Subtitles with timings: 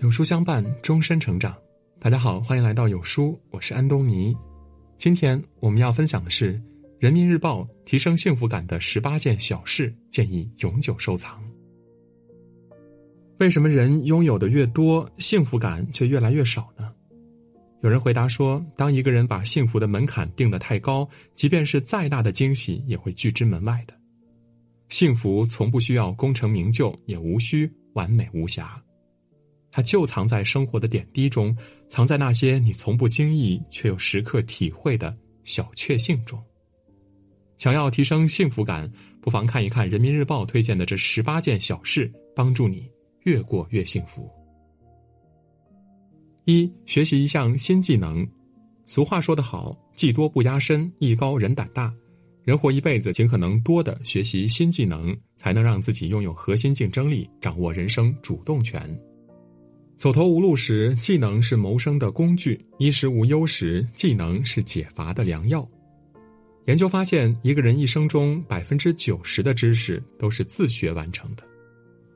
[0.00, 1.54] 有书相伴，终身成长。
[1.98, 4.34] 大家好，欢迎来到有书，我是安东尼。
[4.96, 6.54] 今天我们要分享的是
[6.98, 11.38] 《人民日报》提升幸福感的十八件小事，建议永久收藏。
[13.40, 16.90] 为什么人拥有的越多，幸福感却越来越少呢？
[17.82, 23.92] 有人回答说：“当一个人把幸福的门槛定得太高，即便是再大的惊喜，也会拒之门外的。
[24.88, 28.82] 幸福从不需要功成名就，也无需完美无瑕。”
[29.70, 31.56] 它就藏在生活的点滴中，
[31.88, 36.42] 藏在那些你从不经意却又时刻体会的小确幸中。
[37.56, 42.90] 想要提升幸福感，不妨看一看人民日报推荐的这十八件小事，帮助你
[43.24, 44.28] 越过越幸福。
[46.46, 48.26] 一、学习一项新技能。
[48.86, 51.94] 俗话说得好：“技多不压身，艺高人胆大。”
[52.42, 58.98] 人活一辈子，尽可能多的学习新技能，才能让自己拥有核心竞争力，掌握人生主动权。
[60.00, 65.68] 走投无路时，技能是谋生的工具；衣食无忧时，技能是解乏的良药。
[66.64, 71.42] 研究发现，一个人一生中百分之九十的知识都是自学完成的。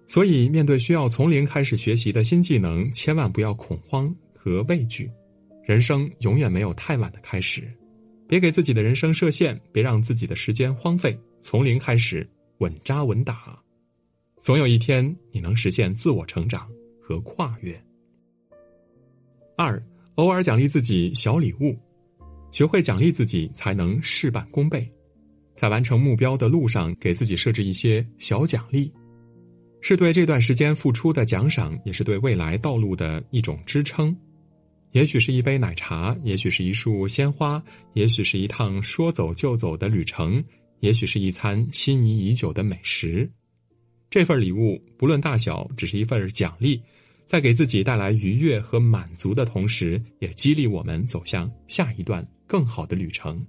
[0.06, 5.10] 所以，面对需要从零开始学习的新技能，千万不要恐慌和畏惧。
[5.62, 7.70] 人生永远没有太晚的开始，
[8.26, 11.14] 别给自己的人生设限，别让自己的时间荒废。
[11.42, 12.26] 从零开始，
[12.60, 13.62] 稳扎稳打，
[14.40, 16.66] 总有一天你能实现自我成长。
[17.04, 17.78] 和跨越。
[19.58, 19.80] 二，
[20.14, 21.76] 偶尔奖励自己小礼物，
[22.50, 24.90] 学会奖励自己，才能事半功倍。
[25.54, 28.90] 在完成目标的路上，给自己设置一些小奖励，
[29.82, 34.16] 是对这段时间付出的奖赏，也是对未来道路的一种支撑。
[34.92, 40.42] 也许是一杯奶茶，也许是一束鲜花，也许是一趟说走就走的旅程，
[40.80, 43.30] 也许是一餐心仪已久的美食。
[44.08, 46.80] 这份礼物不论大小，只是一份奖励。
[47.26, 53.44] 在给自己带来愉悦和满足的同时，也激励我们走向下一段更好的旅程。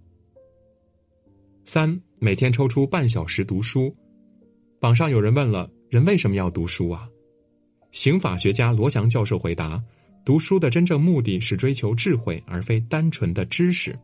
[1.66, 3.96] 三，每天抽出半小时读书。
[4.82, 7.10] 网上有人问了：人为什么要读书啊？
[7.92, 9.82] 刑法学家罗翔教授回答：
[10.24, 13.98] 读书的真正目的是追求智慧，而非单纯的知识。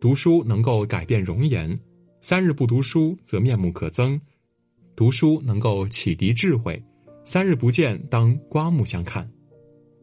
[0.00, 1.78] 读书能够改变容颜，
[2.20, 4.20] 三日不读书则面目可憎；
[4.94, 6.80] 读书能够启迪智慧。
[7.30, 9.30] 三日不见，当刮目相看。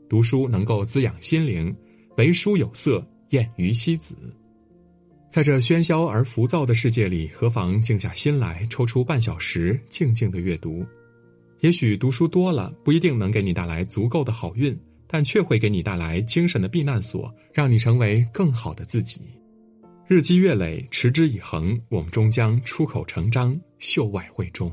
[0.08, 1.76] 读书能够滋养心灵，
[2.18, 4.14] 为书有色，厌于西子。
[5.32, 10.86] 在这喧嚣而浮躁的世界里，何妨静下心来，抽出半小时，静静的阅读。
[11.62, 19.20] 也许读书多了，不一定能给你带来足够的好运，但却会给你带来精神的避难所，让你成为更好的自己。
[20.08, 24.72] 日积月累，持之以恒，我们终将出口成章，秀外慧中。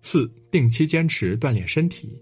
[0.00, 2.16] 四、定期坚持锻炼身体。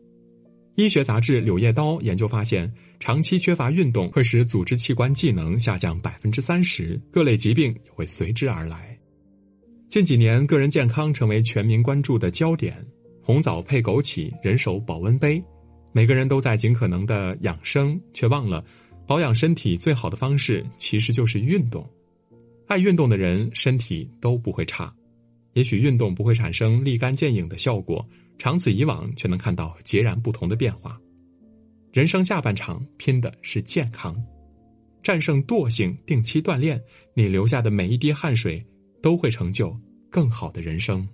[0.77, 2.71] 医学杂志《柳叶刀》研究发现，
[3.01, 8.99] 长期缺乏运动会使组织器官机能下降百分之三十，各类疾病也会随之而来。
[9.89, 12.77] 近几年，个人健康成为全民关注的焦点。
[13.23, 15.43] 红枣配枸杞，人手保温杯，
[15.93, 18.65] 每个人都在尽可能的养生，却忘了
[19.07, 21.89] 保养身体最好的方式其实就是运动。
[22.67, 24.95] 爱运动的人，身体都不会差。
[25.57, 28.07] 也许运动不会产生立竿见影的效果，
[28.37, 31.01] 长此以往却能看到截然不同的变化。
[31.95, 34.23] 人生下半场拼的是健康，
[35.03, 36.79] 战胜惰性，定期锻炼，
[37.15, 38.63] 你流下的每一滴汗水
[39.01, 39.75] 都会成就
[40.11, 41.09] 更好的人生。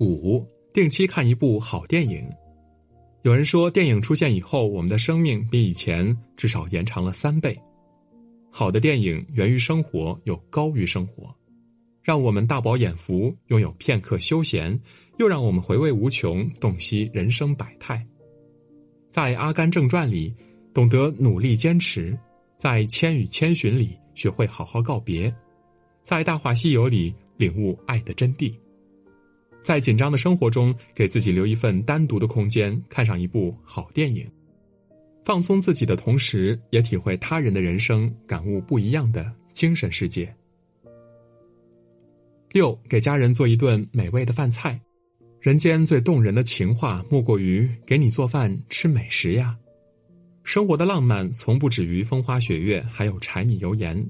[0.00, 2.28] 五，定期看一部好电影。
[3.22, 7.56] 有人说，电影出现以后，我们的生命比以前至少延长了三倍。
[8.50, 11.32] 好的电影源于生活，又高于生活。
[12.02, 14.78] 让我们大饱眼福，拥有片刻休闲，
[15.18, 18.04] 又让我们回味无穷，洞悉人生百态。
[19.10, 20.34] 在《阿甘正传》里，
[20.72, 22.16] 懂得努力坚持；
[22.58, 25.30] 在《千与千寻》里，学会好好告别；
[26.02, 28.52] 在《大话西游》里，领悟爱的真谛。
[29.62, 34.26] 在紧张的生活中，给自己留一份单独的空间，看上一部好电影，
[35.22, 40.34] 放松自己的同时，也体会他人的人生，感悟不一样的精神世界。
[42.52, 44.80] 六，给家人做一顿美味的饭菜。
[45.40, 49.56] 人间最动人的情话，莫过于给你做饭吃美食呀。
[50.42, 54.04] 生活的浪漫从不止于风花雪月，还有柴米油盐。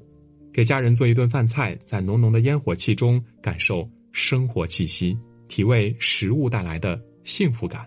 [0.53, 5.17] 给家人做一顿饭菜，在浓浓的烟火气中，感受生活气息，
[5.47, 7.87] 体味食物带来的幸福感。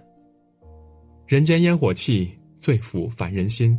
[1.27, 3.77] 人间烟火气，最抚凡人心。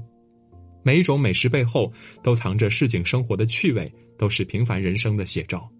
[0.82, 1.90] 每一种美食背后，
[2.22, 5.70] 都藏着市井生活的趣味，都是平凡人生的写照。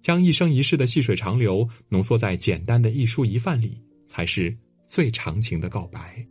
[0.00, 4.56] 将一生一世的细水长流浓缩在简单的一蔬一饭里，才是
[4.86, 6.24] 最长情的告白。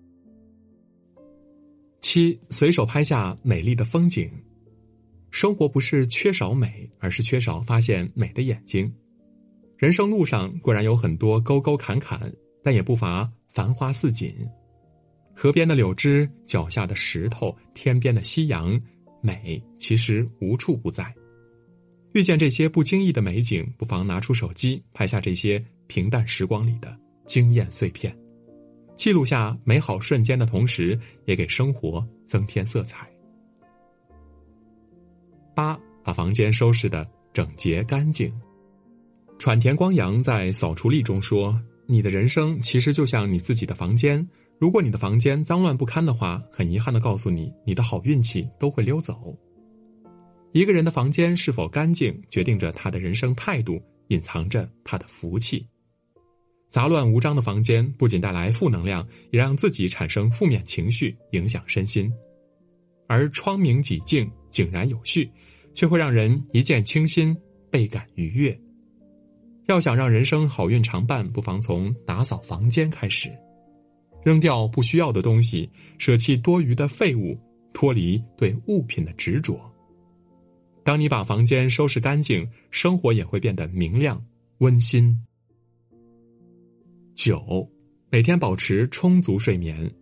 [2.02, 4.32] 七，随手拍下美丽的风景。
[5.30, 8.92] 生活不是缺少美，而是缺少发现美的眼睛。
[9.78, 12.32] 人生路上固然有很多沟沟坎坎，
[12.64, 14.34] 但也不乏繁花似锦。
[15.36, 18.82] 河边的柳枝，脚下的石头，天边的夕阳，
[19.22, 21.14] 美其实无处不在。
[22.14, 28.16] 遇见这些不经意的美景，不妨拿出手机拍下这些平淡时光里的惊艳碎片，
[28.96, 33.08] 记录下美好瞬间的同时，也给生活增添色彩。
[35.54, 38.34] 八，把房间收拾的整洁干净。
[39.38, 44.28] 川田光阳在《扫除力》中说：“你的人生其实就像你自己的房间。
[44.60, 49.38] 如果你的房间脏乱不堪的话，很遗憾的告诉你，你的好运气都会溜走。
[50.58, 55.64] 一个人的房间是否干净，决定着他的人生态度，隐藏着他的福气。
[56.72, 62.10] 杂乱无章的房间不仅带来负能量，也让自己产生负面情绪，影响身心；
[63.08, 65.30] 而窗明几净、井然有序，
[65.76, 67.38] 却会让人一见倾心，
[67.70, 68.60] 倍感愉悦。”
[69.70, 73.32] 要想让人生好运常伴，不妨从打扫房间开始，
[74.26, 75.70] 扔掉不需要的东西，
[76.00, 77.38] 舍弃多余的废物，
[77.76, 79.62] 脱离对物品的执着。
[80.88, 84.24] 当你把房间收拾干净，生活也会变得明亮
[84.60, 85.14] 温馨。
[87.14, 87.70] 九，
[88.10, 89.94] 每天保持充足睡眠。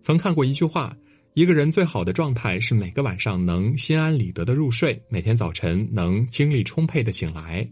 [0.00, 0.96] 曾看过一句话：
[1.34, 7.70] 一个人最好的状态是每个晚上能心安理得的入睡，每天早晨能精力充沛的醒来。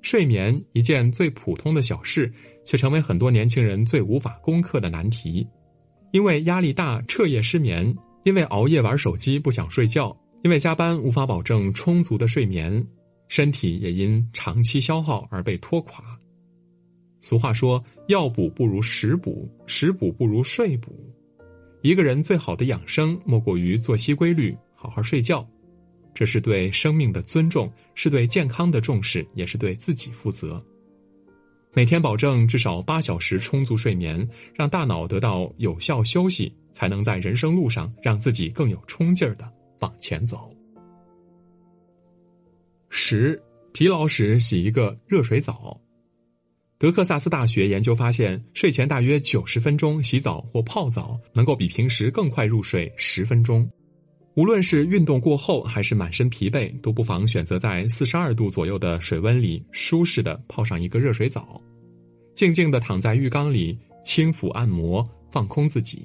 [0.00, 2.32] 睡眠一件最普通的小事，
[2.64, 5.46] 却成为很多年轻人最无法攻克的难题。
[6.12, 7.94] 因为压力大彻夜失眠，
[8.24, 12.84] 因为熬夜玩手机不想睡觉，因为加班无法保证充足的睡眠，
[13.28, 16.04] 身体也因长期消耗而被拖垮。
[17.20, 20.92] 俗话说：“药补不如食补，食补不如睡补。”
[21.80, 25.48] 一个人最好的养生，莫过于作息规律，好好睡觉。
[26.14, 30.62] 这是对生命的尊重，是对健康的重视，也是对自己负责。
[31.72, 39.50] 每天保证至少八小时充足睡眠，让大脑得到有效休息，才能在人生路上让自己更有冲劲儿的
[39.82, 40.50] 往前走。
[42.88, 43.38] 十，
[43.72, 45.78] 疲劳时洗一个热水澡。
[46.78, 53.70] 德克萨斯大学研究发现，睡前大约九十分钟洗澡或泡澡，能够比平时更快入睡十分钟。
[54.34, 61.60] 无论是运动过后还是满身疲惫，都不妨选择在四十二度左右的水温里舒适的泡上一个热水澡，
[62.34, 66.04] 静静的躺在浴缸里轻抚按摩，放空自己。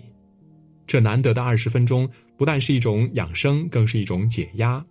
[0.85, 2.07] 这难得的二十分钟，
[2.37, 4.85] 不但是一种养生，更是一种解压。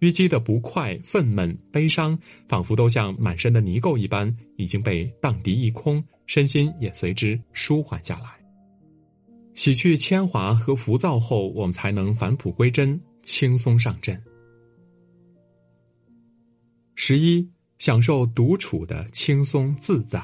[0.00, 8.28] 淤积的不快、愤懑、悲伤，仿佛都像满身的泥垢一般，已经被荡涤一空，身心也随之舒缓下来。
[9.54, 14.22] 洗去铅华和浮躁后，我们才能返璞归真，轻松上阵。
[16.94, 17.48] 十一，
[17.78, 20.22] 享受独处的轻松自在。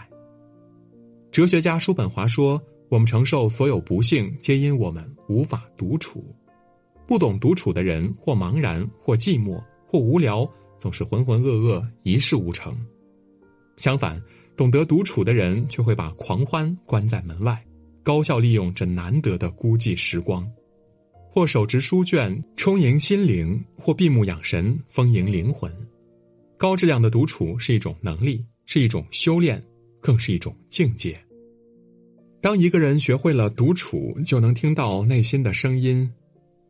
[1.31, 2.63] 哲学家叔本华说
[2.93, 6.23] ：“我们承受所有不幸，皆因我们无法独处。
[7.07, 10.47] 不懂独处的人，或茫然，或寂寞，或无聊，
[10.79, 12.79] 总是浑浑噩噩，一事无成。
[13.79, 14.23] 相反，
[14.59, 17.59] 懂得独处的人，却会把狂欢关在门外。”
[18.05, 20.47] 高效利用这难得的孤寂时光，
[21.31, 25.73] 或手执书卷充盈心灵，或闭目养神丰盈灵魂。
[26.59, 29.65] 高质量的独处是一种能力，是一种修炼，
[29.99, 31.19] 更是一种境界。
[32.43, 36.13] 当一个人学会了独处，就能听到内心的声音，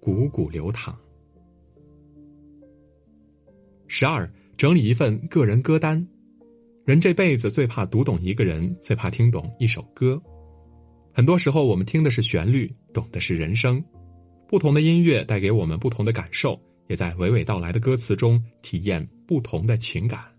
[0.03, 0.95] 汩汩流淌。
[3.89, 6.07] 十二，整理一份个人歌单。
[6.85, 10.21] 人这辈子最怕读懂一个人，最怕听懂一首歌。
[11.11, 13.83] 很多时候，我们听的是旋律，懂的是人生。
[14.47, 20.32] 不同的音乐带给我们不同的感受，也在娓娓道来的歌词中体验不同的情感。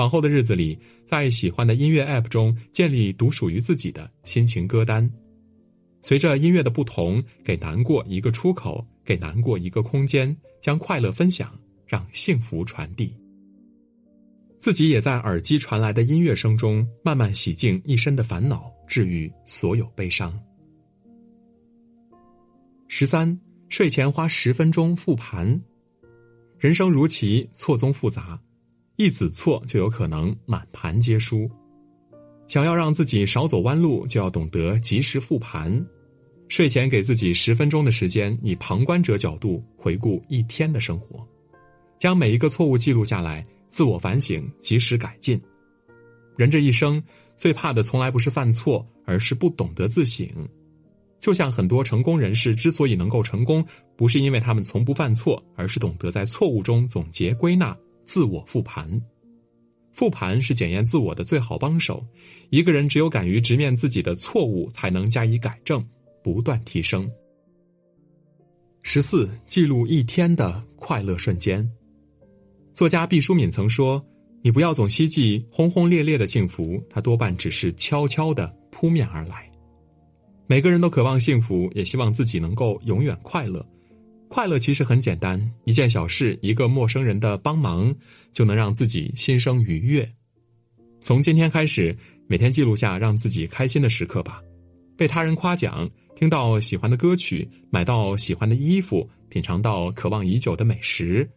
[0.00, 5.06] 往后的日子里，在喜欢的音乐 App 中建立独属于自己的心情歌单，
[6.00, 11.54] 随着音乐的不同，给难过一个出口，给难过一个空间，将快乐分享，
[11.86, 13.14] 让幸福传递。
[14.58, 18.72] 自己也在耳机传来的音乐声中，慢慢洗净一身的烦恼。
[18.88, 20.36] 治愈所有悲伤。
[22.88, 23.38] 十三，
[23.68, 25.60] 睡前花十分钟复盘。
[26.58, 28.40] 人生如棋，错综复杂，
[29.00, 31.50] 一子错就有可能满盘皆输。
[32.48, 35.82] 想要让自己少走弯路，就要懂得及时复盘。
[36.48, 41.26] 睡前给自己十分钟的时间，以旁观者角度回顾一天的生活，
[41.98, 45.40] 将每一个错误记录下来，自我反省，及时改进。
[46.36, 47.02] 人这一生。
[47.38, 50.28] 最怕的从来不是犯错，而是不懂得自省。
[51.18, 53.64] 就像很多成功人士之所以能够成功，
[53.96, 57.74] 不是因为他们从不犯错，而是懂得在错误中总结归纳、
[58.10, 59.00] 自我复盘。
[59.92, 62.04] 复盘是检验自我的最好帮手。
[62.48, 65.80] 一个人只有敢于直面自己的错误，才能加以改正，
[66.20, 67.08] 不断提升。
[68.82, 71.64] 十四，记录一天的快乐瞬间。
[72.74, 74.04] 作家毕淑敏曾说
[74.42, 79.48] ：“你不要总希冀轰轰烈烈的幸福，它多半只是悄悄的扑面而来。”
[80.48, 83.64] 每个人都渴望幸福，也希望自己能够永远快乐。
[84.30, 87.92] 快乐其实很简单，一件小事，一个陌生人的帮忙，
[88.32, 90.08] 就能让自己心生愉悦。
[91.00, 91.94] 从今天开始，
[92.28, 94.40] 每天记录下让自己开心的时刻吧。
[94.96, 101.28] 被他人夸奖，听到喜欢的歌曲，买到喜欢的衣服，品尝到渴望已久的美食，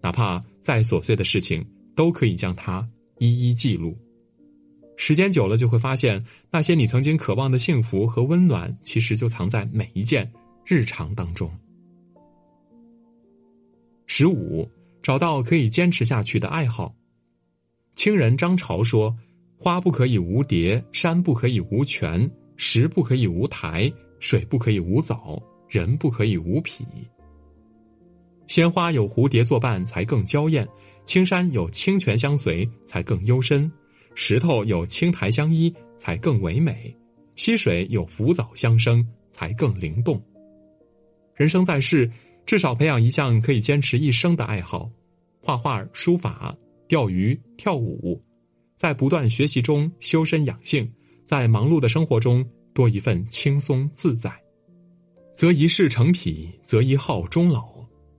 [0.00, 2.88] 哪怕再琐碎的事情，都可以将它
[3.18, 3.98] 一一记录。
[4.96, 10.30] 时间久了，就会发现那些你曾经渴望的幸福和温暖，其实就藏在每一件
[10.64, 11.50] 日常当中。
[14.06, 14.68] 十五，
[15.02, 16.94] 找到可以坚持下去的爱好。
[17.94, 19.14] 清人张潮说
[19.58, 26.86] ：“花不可以无蝶，山不可以无泉，石不可以无苔，水不可以无藻，人不可以无癖。
[28.46, 30.66] 鲜花有蝴蝶作伴才更娇艳，
[31.04, 33.70] 青山有清泉相随才更幽深。”
[34.18, 36.96] 石头有青苔相依才更唯美，
[37.34, 40.18] 溪水有浮藻相生才更灵动。
[41.34, 42.10] 人生在世，
[42.46, 44.88] 至少培养一项可以坚持一生的爱好：
[45.42, 48.22] 画画、书法、钓鱼、跳舞。
[48.76, 50.88] 在不断学习中修身养性，
[51.26, 54.30] 在忙碌的生活中多一份轻松自在，
[55.34, 57.64] 择一事成癖，择一好终老。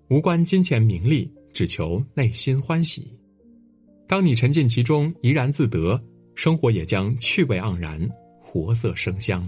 [0.10, 3.14] 无关金钱名利，只求内心欢喜。
[4.08, 6.02] 当你沉浸其中，怡然自得，
[6.34, 8.10] 生活也将趣味盎然，
[8.42, 9.48] 活色生香。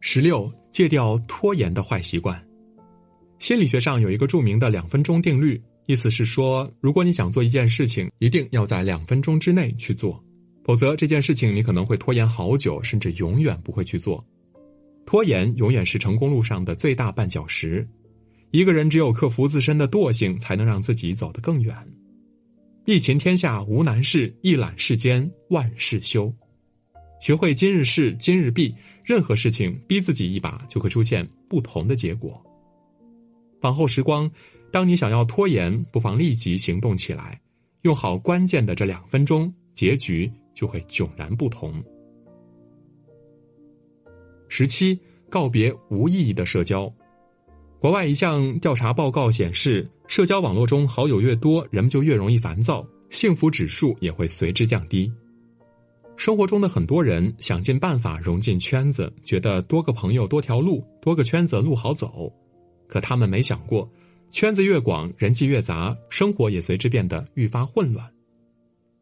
[0.00, 2.42] 十六，戒掉拖延的坏习惯。
[3.42, 10.22] 心理学上有一个著名的两分钟定律，意思是说，如果你想做一件事情，一定要在两分钟之内去做，
[10.62, 14.24] 否则这件事情你可能会拖延好久，甚至永远不会去做。
[15.04, 17.84] 拖延永远是成功路上的最大绊脚石。
[18.52, 21.76] 一个人只有克服自身的惰性，才能让自己走得更远。
[22.84, 26.32] 一勤天下无难事，一览世间万事休。
[27.20, 28.72] 学会今日事今日毕，
[29.02, 32.40] 任何事情逼自己一把，就会出现不同的结果。
[33.62, 34.30] 往后时光，
[34.70, 37.40] 当你想要拖延，不妨立即行动起来，
[37.82, 41.82] 用好关键的这两分钟，结局就会迥然不同。
[44.48, 44.98] 十七，
[45.30, 46.92] 告别无意义的社交。
[47.78, 55.10] 国外一项调查报告显示，社交网络中好友越多，人们就越容易烦躁，幸福指数也会随之降低。
[56.16, 62.32] 生活中的很多人想尽办法融进圈子，觉得多个朋友多条路，多个圈子路好走。
[62.92, 63.90] 可他们没想过，
[64.28, 68.06] 圈子越广，人际越杂，生活也随之变得愈发混乱。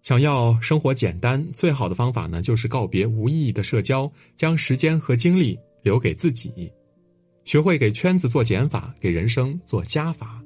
[0.00, 6.72] 想要生活简单，最好的方法呢，就是告别无意义的社交，将时间和精力留给自己。
[7.44, 10.40] 学会给圈子做减法，给人生做加法。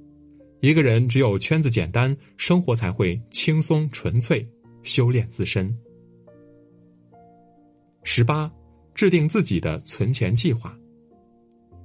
[0.60, 4.48] 一个人只有圈子简单，生活才会轻松纯粹。
[4.84, 5.70] 修炼自身。
[8.04, 8.50] 十八，
[8.94, 10.74] 制定自己的存钱计划。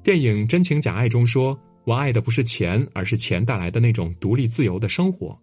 [0.09, 5.39] 电影《真情假爱》中说：“我爱的不是钱，而是钱带来的那种独立自由的生活。”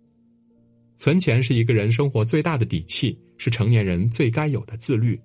[0.99, 5.17] 存钱是一个人生活最大的底气，是成年人最该有的自律。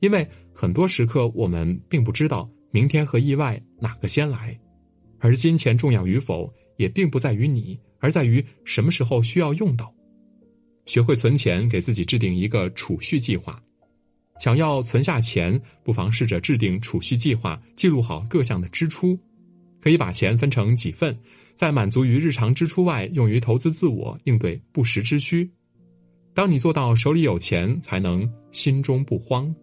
[0.00, 2.46] 因为很多时刻，我们并不知道。
[2.70, 4.54] 明天和意外哪个先来？
[5.20, 9.90] 而金钱重要与否，也并不在于你，而在于什么时候需要用到。
[10.84, 13.58] 学会存钱，给自己制定一个储蓄计划。
[14.38, 19.18] 想要存下钱，不妨试着制定储蓄计划，记录好各项的支出。
[19.80, 21.16] 可以把钱分成几份，
[21.54, 25.48] 在满足于日常支出外，用于投资自我，应对不时之需。
[26.34, 29.54] 当你做到手里有钱，才能心中不慌。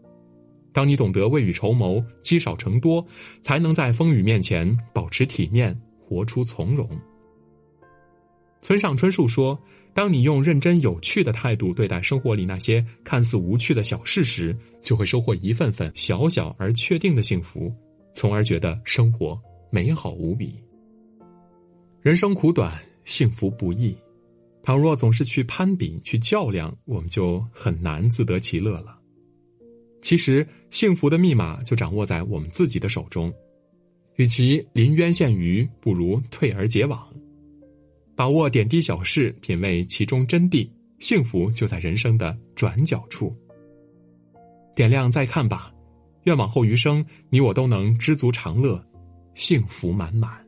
[0.72, 3.06] 当你懂得未雨绸缪、积少成多，
[3.42, 6.90] 才能在风雨面前保持体面，活出从容。
[8.62, 9.62] 村上春树说
[9.94, 17.72] ：“当你用认真有趣的态度对待生活里那些看似无趣的小事时，就会收获一份份小小而确定的幸福，
[18.14, 20.56] 从而觉得生活美好无比。”
[22.02, 23.96] 人生苦短，幸福不易。
[24.64, 28.98] 倘若总是去攀比、去较量，我们就很难自得其乐了。
[30.02, 33.34] 其实，幸福的密码就掌握在我们自己的手中。
[34.16, 37.08] 与其临渊羡鱼，不如退而结网。
[38.16, 43.36] 把握点滴小事，品味其中真谛，幸福就在人生的转角处。
[44.76, 45.72] 点亮再看吧。
[46.24, 48.84] 愿往后余生，你我都能知足常乐，
[49.36, 50.43] 幸福满满。